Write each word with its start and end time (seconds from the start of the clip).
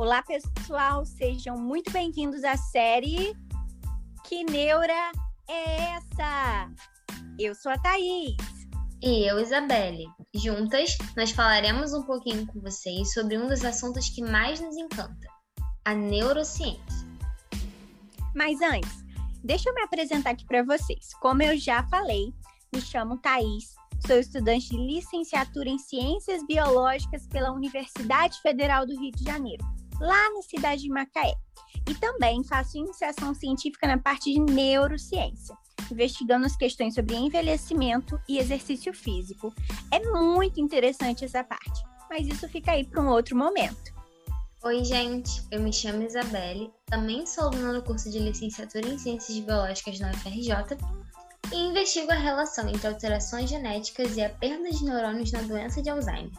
Olá, 0.00 0.22
pessoal, 0.22 1.04
sejam 1.04 1.58
muito 1.58 1.92
bem-vindos 1.92 2.42
à 2.42 2.56
série 2.56 3.36
Que 4.26 4.42
Neura 4.44 5.12
é 5.46 5.74
essa? 5.90 6.72
Eu 7.38 7.54
sou 7.54 7.70
a 7.70 7.76
Thaís. 7.76 8.34
E 9.02 9.30
eu, 9.30 9.38
Isabelle. 9.38 10.06
Juntas, 10.34 10.96
nós 11.14 11.32
falaremos 11.32 11.92
um 11.92 12.02
pouquinho 12.02 12.46
com 12.46 12.60
vocês 12.60 13.12
sobre 13.12 13.36
um 13.36 13.46
dos 13.46 13.62
assuntos 13.62 14.08
que 14.08 14.22
mais 14.22 14.58
nos 14.58 14.74
encanta, 14.74 15.28
a 15.84 15.94
neurociência. 15.94 17.06
Mas 18.34 18.58
antes, 18.62 19.04
deixa 19.44 19.68
eu 19.68 19.74
me 19.74 19.82
apresentar 19.82 20.30
aqui 20.30 20.46
para 20.46 20.62
vocês. 20.62 21.12
Como 21.20 21.42
eu 21.42 21.58
já 21.58 21.86
falei, 21.88 22.32
me 22.74 22.80
chamo 22.80 23.18
Thaís, 23.18 23.74
sou 24.06 24.16
estudante 24.16 24.70
de 24.70 24.78
licenciatura 24.78 25.68
em 25.68 25.78
Ciências 25.78 26.42
Biológicas 26.46 27.26
pela 27.26 27.52
Universidade 27.52 28.40
Federal 28.40 28.86
do 28.86 28.98
Rio 28.98 29.12
de 29.12 29.24
Janeiro, 29.24 29.62
lá 30.00 30.32
na 30.32 30.42
cidade 30.42 30.82
de 30.82 30.88
Macaé. 30.88 31.34
E 31.88 31.94
também 31.94 32.42
faço 32.42 32.78
iniciação 32.78 33.34
científica 33.34 33.86
na 33.86 33.98
parte 33.98 34.32
de 34.32 34.40
neurociência, 34.40 35.56
investigando 35.90 36.46
as 36.46 36.56
questões 36.56 36.94
sobre 36.94 37.16
envelhecimento 37.16 38.20
e 38.28 38.38
exercício 38.38 38.92
físico. 38.92 39.54
É 39.92 40.00
muito 40.10 40.60
interessante 40.60 41.24
essa 41.24 41.44
parte, 41.44 41.82
mas 42.08 42.26
isso 42.26 42.48
fica 42.48 42.72
aí 42.72 42.84
para 42.84 43.02
um 43.02 43.08
outro 43.08 43.36
momento. 43.36 44.00
Oi, 44.62 44.84
gente, 44.84 45.42
eu 45.50 45.60
me 45.60 45.72
chamo 45.72 46.02
Isabelle, 46.02 46.70
também 46.84 47.24
sou 47.24 47.44
aluna 47.44 47.72
do 47.72 47.82
curso 47.82 48.10
de 48.10 48.18
licenciatura 48.18 48.86
em 48.86 48.98
Ciências 48.98 49.38
Biológicas 49.38 49.98
na 49.98 50.10
UFRJ 50.10 50.76
e 51.50 51.56
investigo 51.56 52.12
a 52.12 52.16
relação 52.16 52.68
entre 52.68 52.86
alterações 52.86 53.48
genéticas 53.48 54.18
e 54.18 54.22
a 54.22 54.28
perda 54.28 54.70
de 54.70 54.84
neurônios 54.84 55.32
na 55.32 55.40
doença 55.40 55.80
de 55.82 55.88
Alzheimer. 55.88 56.30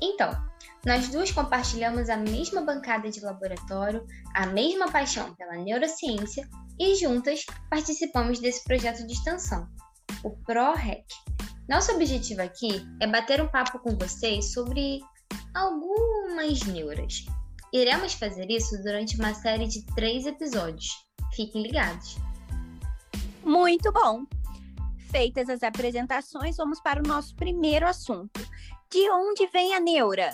Então, 0.00 0.49
nós 0.84 1.08
duas 1.08 1.30
compartilhamos 1.30 2.08
a 2.08 2.16
mesma 2.16 2.62
bancada 2.62 3.10
de 3.10 3.20
laboratório, 3.20 4.06
a 4.34 4.46
mesma 4.46 4.90
paixão 4.90 5.34
pela 5.34 5.56
neurociência 5.56 6.48
e 6.78 6.94
juntas 6.94 7.44
participamos 7.68 8.38
desse 8.38 8.64
projeto 8.64 9.06
de 9.06 9.12
extensão, 9.12 9.68
o 10.24 10.30
ProRec. 10.44 11.04
Nosso 11.68 11.92
objetivo 11.92 12.42
aqui 12.42 12.82
é 13.00 13.06
bater 13.06 13.42
um 13.42 13.48
papo 13.48 13.78
com 13.78 13.96
vocês 13.96 14.52
sobre 14.52 15.00
algumas 15.54 16.62
neuras. 16.62 17.26
Iremos 17.72 18.14
fazer 18.14 18.50
isso 18.50 18.76
durante 18.82 19.16
uma 19.16 19.34
série 19.34 19.68
de 19.68 19.84
três 19.94 20.26
episódios. 20.26 20.88
Fiquem 21.34 21.62
ligados! 21.62 22.16
Muito 23.44 23.92
bom! 23.92 24.24
Feitas 25.10 25.48
as 25.48 25.62
apresentações, 25.62 26.56
vamos 26.56 26.80
para 26.80 27.00
o 27.00 27.06
nosso 27.06 27.34
primeiro 27.36 27.86
assunto. 27.86 28.40
De 28.92 29.08
onde 29.08 29.46
vem 29.46 29.72
a 29.72 29.78
neura? 29.78 30.32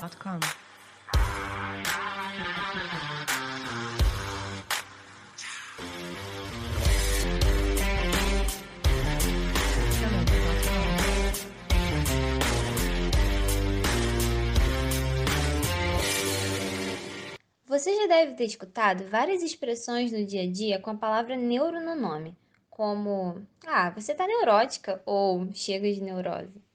Você 17.67 17.95
já 17.95 18.07
deve 18.07 18.37
ter 18.37 18.45
escutado 18.45 19.05
várias 19.11 19.43
expressões 19.43 20.11
no 20.12 20.25
dia 20.25 20.45
a 20.45 20.51
dia 20.51 20.81
com 20.81 20.89
a 20.89 20.97
palavra 20.97 21.37
neuro 21.37 21.79
no 21.79 21.95
nome, 21.95 22.34
como 22.71 23.47
ah, 23.67 23.91
você 23.91 24.15
tá 24.15 24.27
neurótica 24.27 25.03
ou 25.05 25.47
chega 25.53 25.93
de 25.93 26.01
neurose. 26.01 26.66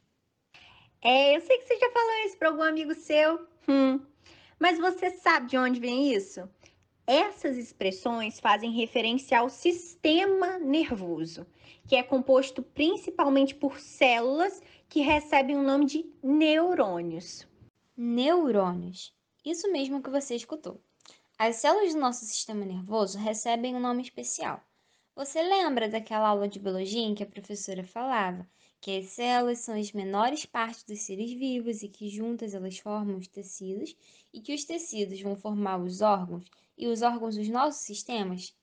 É, 1.03 1.35
eu 1.35 1.41
sei 1.41 1.57
que 1.57 1.67
você 1.67 1.79
já 1.79 1.89
falou 1.91 2.25
isso 2.25 2.37
para 2.37 2.49
algum 2.49 2.61
amigo 2.61 2.93
seu, 2.93 3.47
hum. 3.67 3.99
mas 4.59 4.77
você 4.77 5.09
sabe 5.09 5.47
de 5.47 5.57
onde 5.57 5.79
vem 5.79 6.13
isso? 6.13 6.47
Essas 7.07 7.57
expressões 7.57 8.39
fazem 8.39 8.71
referência 8.71 9.39
ao 9.39 9.49
sistema 9.49 10.59
nervoso, 10.59 11.47
que 11.87 11.95
é 11.95 12.03
composto 12.03 12.61
principalmente 12.61 13.55
por 13.55 13.79
células 13.79 14.61
que 14.87 15.01
recebem 15.01 15.57
o 15.57 15.63
nome 15.63 15.85
de 15.85 16.05
neurônios. 16.21 17.47
Neurônios. 17.97 19.11
Isso 19.43 19.71
mesmo 19.71 20.03
que 20.03 20.09
você 20.11 20.35
escutou. 20.35 20.79
As 21.35 21.55
células 21.55 21.95
do 21.95 21.99
nosso 21.99 22.23
sistema 22.25 22.63
nervoso 22.63 23.17
recebem 23.17 23.75
um 23.75 23.79
nome 23.79 24.03
especial. 24.03 24.61
Você 25.15 25.41
lembra 25.41 25.89
daquela 25.89 26.27
aula 26.27 26.47
de 26.47 26.59
biologia 26.59 27.01
em 27.01 27.15
que 27.15 27.23
a 27.23 27.27
professora 27.27 27.83
falava 27.83 28.47
que 28.81 28.97
as 28.97 29.05
células 29.09 29.59
são 29.59 29.79
as 29.79 29.91
menores 29.91 30.43
partes 30.43 30.83
dos 30.83 31.01
seres 31.01 31.31
vivos 31.31 31.83
e 31.83 31.87
que 31.87 32.09
juntas 32.09 32.55
elas 32.55 32.79
formam 32.79 33.17
os 33.17 33.27
tecidos 33.27 33.95
e 34.33 34.41
que 34.41 34.55
os 34.55 34.65
tecidos 34.65 35.21
vão 35.21 35.35
formar 35.35 35.77
os 35.77 36.01
órgãos 36.01 36.49
e 36.75 36.87
os 36.87 37.03
órgãos 37.03 37.35
dos 37.35 37.47
nossos 37.47 37.81
sistemas? 37.83 38.55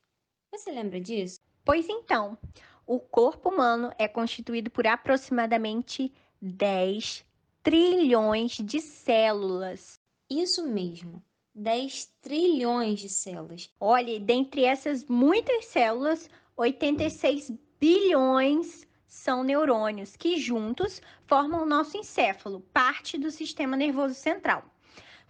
Você 0.51 0.73
lembra 0.73 1.01
disso? 1.01 1.41
Pois 1.65 1.89
então, 1.89 2.37
o 2.84 2.99
corpo 2.99 3.49
humano 3.51 3.93
é 3.97 4.09
constituído 4.09 4.71
por 4.71 4.89
aproximadamente 4.89 6.12
10 6.43 7.25
trilhões 7.62 8.53
de 8.53 8.81
células. 8.81 10.01
Isso 10.28 10.67
mesmo. 10.67 11.23
10 11.55 12.07
trilhões 12.21 12.99
de 12.99 13.09
células. 13.09 13.71
Olha, 13.78 14.19
dentre 14.19 14.65
essas 14.65 15.05
muitas 15.05 15.67
células, 15.67 16.28
86 16.57 17.53
bilhões 17.78 18.88
são 19.09 19.43
neurônios 19.43 20.15
que 20.15 20.37
juntos 20.37 21.03
formam 21.27 21.63
o 21.63 21.67
nosso 21.67 21.97
encéfalo, 21.97 22.61
parte 22.73 23.17
do 23.19 23.31
sistema 23.31 23.77
nervoso 23.77 24.15
central. 24.15 24.63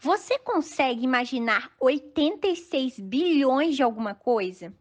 Você 0.01 0.39
consegue 0.39 1.05
imaginar 1.05 1.73
86 1.81 2.99
bilhões 2.99 3.77
de 3.77 3.83
alguma 3.83 4.15
coisa? 4.15 4.75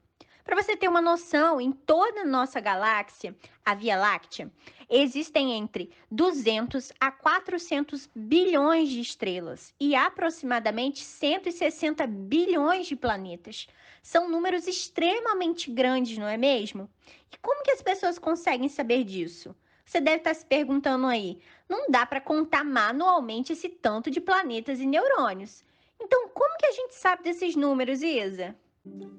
Para 0.43 0.55
você 0.55 0.77
ter 0.77 0.87
uma 0.87 1.01
noção, 1.01 1.59
em 1.59 1.71
toda 1.71 2.21
a 2.21 2.25
nossa 2.25 2.59
galáxia, 2.59 3.35
a 3.65 3.75
Via 3.75 3.97
Láctea, 3.97 4.49
existem 4.89 5.51
entre 5.53 5.91
200 6.09 6.93
a 6.99 7.11
400 7.11 8.09
bilhões 8.15 8.89
de 8.89 9.01
estrelas 9.01 9.73
e 9.79 9.93
aproximadamente 9.93 11.03
160 11.03 12.07
bilhões 12.07 12.87
de 12.87 12.95
planetas. 12.95 13.67
São 14.07 14.29
números 14.29 14.67
extremamente 14.67 15.69
grandes, 15.69 16.17
não 16.17 16.29
é 16.29 16.37
mesmo? 16.37 16.89
E 17.29 17.37
como 17.39 17.61
que 17.61 17.71
as 17.71 17.81
pessoas 17.81 18.17
conseguem 18.17 18.69
saber 18.69 19.03
disso? 19.03 19.53
Você 19.85 19.99
deve 19.99 20.19
estar 20.19 20.33
se 20.33 20.45
perguntando 20.45 21.07
aí, 21.07 21.41
não 21.67 21.91
dá 21.91 22.05
para 22.05 22.21
contar 22.21 22.63
manualmente 22.63 23.51
esse 23.51 23.67
tanto 23.67 24.09
de 24.09 24.21
planetas 24.21 24.79
e 24.79 24.85
neurônios. 24.85 25.61
Então, 25.99 26.29
como 26.29 26.57
que 26.57 26.67
a 26.67 26.71
gente 26.71 26.95
sabe 26.95 27.23
desses 27.23 27.57
números, 27.57 28.01
Isa? 28.01 28.55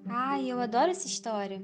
Ai, 0.06 0.50
eu 0.50 0.59
adoro 0.59 0.91
essa 0.91 1.06
história. 1.06 1.62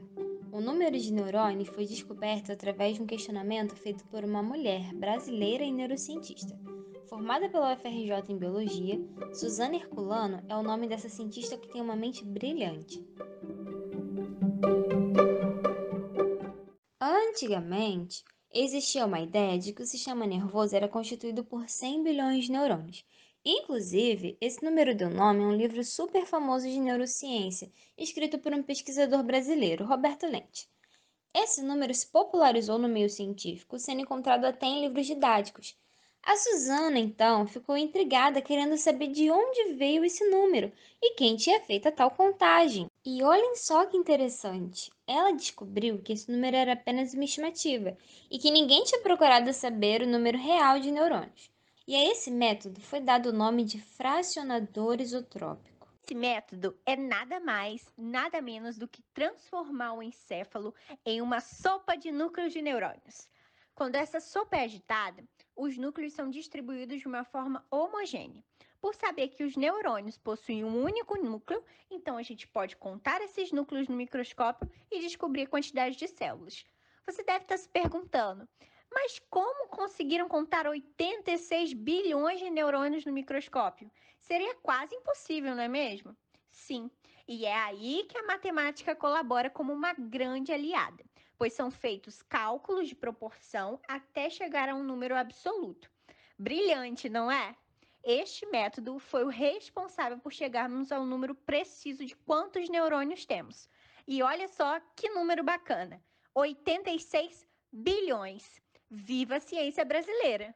O 0.53 0.61
número 0.61 0.99
de 0.99 1.11
neurônios 1.11 1.71
foi 1.71 1.87
descoberto 1.87 2.53
através 2.53 2.97
de 2.97 3.03
um 3.03 3.07
questionamento 3.07 3.75
feito 3.75 4.05
por 4.05 4.23
uma 4.23 4.43
mulher 4.43 4.93
brasileira 4.93 5.65
e 5.65 5.73
neurocientista. 5.73 6.55
Formada 7.09 7.49
pela 7.49 7.75
UFRJ 7.75 8.25
em 8.29 8.39
Biologia, 8.39 9.01
Suzana 9.33 9.77
Herculano 9.77 10.43
é 10.49 10.57
o 10.57 10.63
nome 10.63 10.89
dessa 10.89 11.09
cientista 11.09 11.57
que 11.57 11.69
tem 11.69 11.81
uma 11.81 11.97
mente 11.97 12.25
brilhante. 12.25 13.07
Antigamente, 17.01 18.25
existia 18.53 19.05
uma 19.07 19.21
ideia 19.21 19.59
de 19.59 19.73
que 19.73 19.83
o 19.83 19.87
sistema 19.87 20.27
nervoso 20.27 20.75
era 20.75 20.89
constituído 20.89 21.45
por 21.45 21.69
100 21.69 22.03
bilhões 22.03 22.45
de 22.45 22.53
neurônios, 22.53 23.05
Inclusive, 23.47 24.39
esse 24.41 24.65
número 24.65 24.95
deu 24.95 25.11
nome 25.11 25.45
a 25.45 25.47
um 25.47 25.55
livro 25.55 25.85
super 25.85 26.25
famoso 26.25 26.67
de 26.67 26.81
neurociência, 26.81 27.71
escrito 27.95 28.39
por 28.39 28.55
um 28.55 28.63
pesquisador 28.63 29.23
brasileiro, 29.23 29.85
Roberto 29.85 30.27
Lente. 30.27 30.67
Esse 31.35 31.61
número 31.61 31.93
se 31.93 32.07
popularizou 32.07 32.79
no 32.79 32.89
meio 32.89 33.11
científico, 33.11 33.79
sendo 33.79 34.01
encontrado 34.01 34.47
até 34.47 34.65
em 34.65 34.81
livros 34.81 35.07
didáticos. 35.07 35.77
A 36.27 36.39
Susana, 36.39 36.99
então, 36.99 37.47
ficou 37.47 37.77
intrigada 37.77 38.41
querendo 38.41 38.79
saber 38.79 39.09
de 39.09 39.31
onde 39.31 39.75
veio 39.75 40.03
esse 40.03 40.25
número 40.31 40.73
e 41.01 41.15
quem 41.17 41.37
tinha 41.37 41.61
feito 41.61 41.87
a 41.87 41.93
tal 41.93 42.11
contagem. 42.11 42.91
E 43.05 43.23
olhem 43.23 43.55
só 43.57 43.85
que 43.85 43.99
interessante, 43.99 44.91
ela 45.07 45.33
descobriu 45.33 46.01
que 46.01 46.15
esse 46.15 46.33
número 46.33 46.57
era 46.57 46.73
apenas 46.73 47.13
uma 47.13 47.25
estimativa 47.25 47.95
e 48.31 48.39
que 48.39 48.51
ninguém 48.51 48.85
tinha 48.85 49.03
procurado 49.03 49.53
saber 49.53 50.01
o 50.01 50.07
número 50.07 50.39
real 50.39 50.81
de 50.81 50.91
neurônios. 50.91 51.51
E 51.87 51.95
a 51.95 52.11
esse 52.11 52.31
método 52.31 52.81
foi 52.81 53.01
dado 53.01 53.27
o 53.29 53.33
nome 53.33 53.63
de 53.63 53.79
fracionador 53.79 55.03
isotrópico. 55.03 55.87
Esse 56.03 56.15
método 56.15 56.75
é 56.87 56.97
nada 56.97 57.39
mais, 57.39 57.87
nada 57.99 58.41
menos 58.41 58.79
do 58.79 58.89
que 58.89 59.03
transformar 59.13 59.93
o 59.93 60.03
encéfalo 60.03 60.75
em 61.05 61.21
uma 61.21 61.41
sopa 61.41 61.97
de 61.97 62.11
núcleos 62.11 62.55
de 62.55 62.63
neurônios. 62.63 63.29
Quando 63.75 63.97
essa 63.97 64.21
sopa 64.21 64.57
é 64.57 64.65
agitada, 64.65 65.23
os 65.57 65.77
núcleos 65.77 66.13
são 66.13 66.31
distribuídos 66.31 67.01
de 67.01 67.09
uma 67.09 67.25
forma 67.25 67.67
homogênea. 67.71 68.45
Por 68.81 68.95
saber 68.95 69.29
que 69.29 69.45
os 69.45 69.57
neurônios 69.57 70.19
possuem 70.19 70.65
um 70.65 70.83
único 70.83 71.17
núcleo, 71.17 71.65
então 71.91 72.17
a 72.17 72.23
gente 72.23 72.47
pode 72.47 72.77
contar 72.77 73.21
esses 73.23 73.51
núcleos 73.51 73.89
no 73.89 73.97
microscópio 73.97 74.71
e 74.91 75.01
descobrir 75.01 75.43
a 75.43 75.49
quantidade 75.49 75.97
de 75.97 76.07
células. 76.09 76.65
Você 77.07 77.23
deve 77.23 77.45
estar 77.45 77.57
se 77.57 77.69
perguntando: 77.69 78.49
mas 78.93 79.19
como 79.31 79.69
conseguiram 79.69 80.29
contar 80.29 80.67
86 80.67 81.73
bilhões 81.73 82.39
de 82.39 82.51
neurônios 82.51 83.05
no 83.05 83.13
microscópio? 83.13 83.91
Seria 84.21 84.55
quase 84.57 84.95
impossível, 84.95 85.55
não 85.55 85.63
é 85.63 85.69
mesmo? 85.69 86.17
Sim, 86.51 86.91
e 87.27 87.45
é 87.45 87.55
aí 87.55 88.05
que 88.09 88.17
a 88.17 88.23
matemática 88.23 88.95
colabora 88.95 89.51
como 89.51 89.73
uma 89.73 89.93
grande 89.95 90.53
aliada, 90.53 91.05
pois 91.39 91.53
são 91.53 91.71
feitos 91.71 92.23
cálculos 92.23 92.89
de 92.89 92.95
proporção 92.95 93.81
até 93.89 94.31
chegar 94.31 94.69
a 94.69 94.75
um 94.75 94.83
número 94.83 95.17
absoluto. 95.17 95.91
Brilhante, 96.39 97.09
não 97.09 97.31
é? 97.31 97.57
Este 98.03 98.45
método 98.47 98.99
foi 98.99 99.25
o 99.25 99.29
responsável 99.29 100.19
por 100.19 100.33
chegarmos 100.33 100.93
ao 100.93 101.07
número 101.07 101.35
preciso 101.35 102.05
de 102.05 102.15
quantos 102.15 102.69
neurônios 102.69 103.25
temos. 103.25 103.69
E 104.07 104.23
olha 104.23 104.47
só 104.49 104.79
que 104.95 105.09
número 105.09 105.43
bacana: 105.43 106.03
86 106.35 107.47
bilhões. 107.73 108.61
Viva 108.91 109.37
a 109.37 109.41
ciência 109.41 109.85
brasileira! 109.85 110.55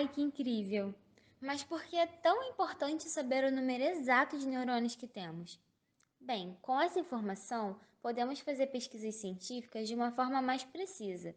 Ai, 0.00 0.08
que 0.08 0.22
incrível! 0.22 0.94
Mas 1.38 1.62
por 1.62 1.84
que 1.84 1.94
é 1.94 2.06
tão 2.06 2.42
importante 2.44 3.06
saber 3.06 3.44
o 3.44 3.54
número 3.54 3.84
exato 3.84 4.38
de 4.38 4.48
neurônios 4.48 4.96
que 4.96 5.06
temos? 5.06 5.60
Bem, 6.18 6.56
com 6.62 6.80
essa 6.80 6.98
informação, 6.98 7.78
podemos 8.00 8.40
fazer 8.40 8.68
pesquisas 8.68 9.16
científicas 9.16 9.86
de 9.86 9.94
uma 9.94 10.10
forma 10.10 10.40
mais 10.40 10.64
precisa. 10.64 11.36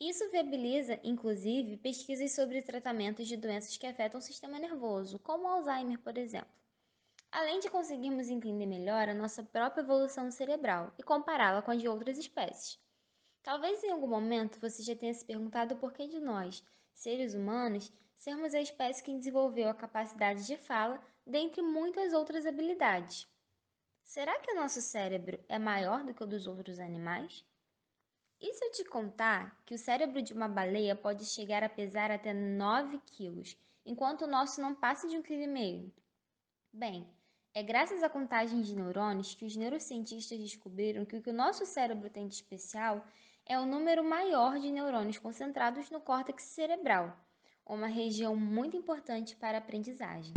Isso 0.00 0.30
viabiliza, 0.30 0.98
inclusive, 1.04 1.76
pesquisas 1.76 2.32
sobre 2.32 2.62
tratamentos 2.62 3.28
de 3.28 3.36
doenças 3.36 3.76
que 3.76 3.86
afetam 3.86 4.18
o 4.18 4.22
sistema 4.22 4.58
nervoso, 4.58 5.18
como 5.18 5.46
Alzheimer, 5.46 5.98
por 5.98 6.16
exemplo. 6.16 6.56
Além 7.30 7.60
de 7.60 7.68
conseguirmos 7.68 8.30
entender 8.30 8.64
melhor 8.64 9.10
a 9.10 9.14
nossa 9.14 9.42
própria 9.42 9.82
evolução 9.82 10.30
cerebral 10.30 10.90
e 10.98 11.02
compará-la 11.02 11.60
com 11.60 11.70
a 11.70 11.76
de 11.76 11.86
outras 11.86 12.16
espécies. 12.16 12.78
Talvez 13.42 13.84
em 13.84 13.90
algum 13.90 14.08
momento 14.08 14.58
você 14.58 14.82
já 14.82 14.96
tenha 14.96 15.12
se 15.12 15.22
perguntado 15.22 15.76
por 15.76 15.92
que 15.92 16.08
de 16.08 16.18
nós, 16.18 16.64
seres 16.94 17.34
humanos, 17.34 17.92
sermos 18.16 18.54
a 18.54 18.60
espécie 18.60 19.02
que 19.02 19.14
desenvolveu 19.14 19.68
a 19.68 19.74
capacidade 19.74 20.46
de 20.46 20.56
fala, 20.56 21.00
dentre 21.26 21.60
muitas 21.60 22.12
outras 22.12 22.46
habilidades. 22.46 23.28
Será 24.02 24.38
que 24.40 24.52
o 24.52 24.54
nosso 24.54 24.80
cérebro 24.80 25.38
é 25.48 25.58
maior 25.58 26.04
do 26.04 26.14
que 26.14 26.22
o 26.22 26.26
dos 26.26 26.46
outros 26.46 26.78
animais? 26.78 27.44
E 28.40 28.52
se 28.52 28.64
eu 28.64 28.72
te 28.72 28.84
contar 28.84 29.62
que 29.64 29.74
o 29.74 29.78
cérebro 29.78 30.20
de 30.20 30.32
uma 30.32 30.48
baleia 30.48 30.94
pode 30.94 31.24
chegar 31.24 31.62
a 31.62 31.68
pesar 31.68 32.10
até 32.10 32.32
9 32.32 33.00
quilos, 33.06 33.56
enquanto 33.84 34.22
o 34.22 34.26
nosso 34.26 34.60
não 34.60 34.74
passa 34.74 35.08
de 35.08 35.16
1,5 35.16 35.22
kg? 35.22 35.92
Bem, 36.72 37.08
é 37.54 37.62
graças 37.62 38.02
à 38.02 38.08
contagem 38.08 38.60
de 38.60 38.74
neurônios 38.74 39.34
que 39.34 39.44
os 39.44 39.56
neurocientistas 39.56 40.38
descobriram 40.38 41.04
que 41.04 41.16
o 41.16 41.22
que 41.22 41.30
o 41.30 41.34
nosso 41.34 41.64
cérebro 41.64 42.10
tem 42.10 42.26
de 42.26 42.34
especial 42.34 43.06
é 43.46 43.58
o 43.58 43.66
número 43.66 44.02
maior 44.02 44.58
de 44.58 44.70
neurônios 44.70 45.18
concentrados 45.18 45.90
no 45.90 46.00
córtex 46.00 46.44
cerebral, 46.44 47.14
uma 47.66 47.86
região 47.86 48.34
muito 48.34 48.76
importante 48.76 49.36
para 49.36 49.58
a 49.58 49.60
aprendizagem. 49.60 50.32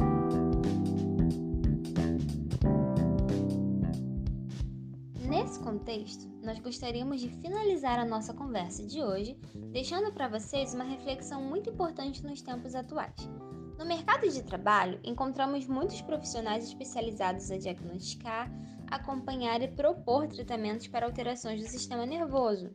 Nesse 5.22 5.60
contexto, 5.60 6.28
nós 6.44 6.60
gostaríamos 6.60 7.22
de 7.22 7.30
finalizar 7.30 7.98
a 7.98 8.06
nossa 8.06 8.34
conversa 8.34 8.86
de 8.86 9.02
hoje, 9.02 9.40
deixando 9.72 10.12
para 10.12 10.28
vocês 10.28 10.74
uma 10.74 10.84
reflexão 10.84 11.42
muito 11.42 11.70
importante 11.70 12.24
nos 12.24 12.42
tempos 12.42 12.76
atuais. 12.76 13.30
No 13.78 13.86
mercado 13.86 14.28
de 14.28 14.44
trabalho, 14.44 15.00
encontramos 15.04 15.68
muitos 15.68 16.02
profissionais 16.02 16.66
especializados 16.66 17.52
a 17.52 17.58
diagnosticar, 17.58 18.52
acompanhar 18.90 19.62
e 19.62 19.68
propor 19.68 20.28
tratamentos 20.28 20.88
para 20.88 21.06
alterações 21.06 21.62
do 21.62 21.68
sistema 21.68 22.06
nervoso. 22.06 22.72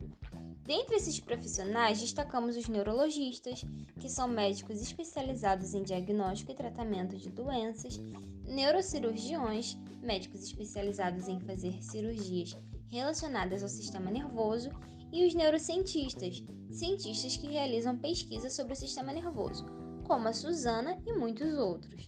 Dentre 0.65 0.95
esses 0.95 1.19
profissionais, 1.19 1.99
destacamos 1.99 2.55
os 2.55 2.69
neurologistas, 2.69 3.63
que 3.99 4.09
são 4.09 4.27
médicos 4.27 4.81
especializados 4.81 5.73
em 5.73 5.83
diagnóstico 5.83 6.51
e 6.51 6.55
tratamento 6.55 7.17
de 7.17 7.29
doenças, 7.29 7.99
neurocirurgiões, 8.45 9.77
médicos 10.01 10.41
especializados 10.43 11.27
em 11.27 11.39
fazer 11.41 11.83
cirurgias 11.83 12.57
relacionadas 12.89 13.61
ao 13.61 13.69
sistema 13.69 14.09
nervoso, 14.09 14.69
e 15.11 15.27
os 15.27 15.35
neurocientistas, 15.35 16.43
cientistas 16.71 17.37
que 17.37 17.47
realizam 17.47 17.95
pesquisa 17.95 18.49
sobre 18.49 18.73
o 18.73 18.75
sistema 18.75 19.13
nervoso, 19.13 19.63
como 20.07 20.27
a 20.27 20.33
Suzana 20.33 20.99
e 21.05 21.13
muitos 21.13 21.53
outros. 21.53 22.07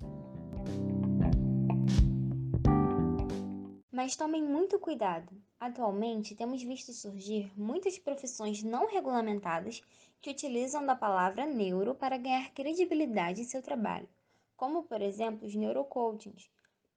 Mas 3.91 4.15
tomem 4.15 4.43
muito 4.43 4.79
cuidado. 4.79 5.44
Atualmente, 5.65 6.35
temos 6.35 6.61
visto 6.61 6.93
surgir 6.93 7.51
muitas 7.57 7.97
profissões 7.97 8.61
não 8.61 8.85
regulamentadas 8.85 9.81
que 10.21 10.29
utilizam 10.29 10.85
da 10.85 10.95
palavra 10.95 11.43
neuro 11.47 11.95
para 11.95 12.19
ganhar 12.19 12.51
credibilidade 12.51 13.41
em 13.41 13.45
seu 13.45 13.63
trabalho, 13.63 14.07
como, 14.55 14.83
por 14.83 15.01
exemplo, 15.01 15.47
os 15.47 15.55
neurocoachings, 15.55 16.51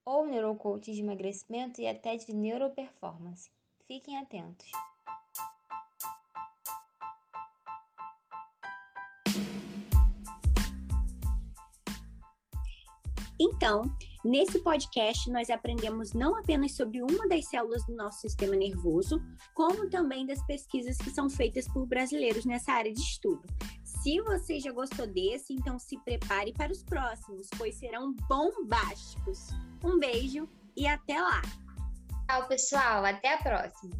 ou 0.04 0.26
neurocoaches 0.26 0.96
de 0.96 1.00
emagrecimento 1.00 1.80
e 1.80 1.88
até 1.88 2.14
de 2.16 2.30
neuroperformance. 2.34 3.50
Fiquem 3.86 4.18
atentos. 4.18 4.70
Então, 13.40 13.90
nesse 14.24 14.58
podcast 14.60 15.30
nós 15.30 15.50
aprendemos 15.50 16.12
não 16.12 16.36
apenas 16.36 16.72
sobre 16.72 17.02
uma 17.02 17.28
das 17.28 17.48
células 17.48 17.84
do 17.86 17.94
nosso 17.94 18.20
sistema 18.20 18.56
nervoso, 18.56 19.22
como 19.54 19.88
também 19.88 20.26
das 20.26 20.44
pesquisas 20.46 20.96
que 20.96 21.10
são 21.10 21.28
feitas 21.28 21.66
por 21.68 21.86
brasileiros 21.86 22.44
nessa 22.44 22.72
área 22.72 22.92
de 22.92 23.00
estudo. 23.00 23.42
Se 23.84 24.20
você 24.22 24.60
já 24.60 24.72
gostou 24.72 25.06
desse, 25.06 25.52
então 25.52 25.78
se 25.78 25.98
prepare 26.04 26.52
para 26.52 26.72
os 26.72 26.82
próximos, 26.82 27.48
pois 27.56 27.74
serão 27.76 28.14
bombásticos. 28.28 29.48
Um 29.84 29.98
beijo 29.98 30.48
e 30.76 30.86
até 30.86 31.20
lá! 31.20 31.42
Tchau, 32.28 32.46
pessoal. 32.46 33.04
Até 33.06 33.34
a 33.34 33.38
próxima. 33.38 33.94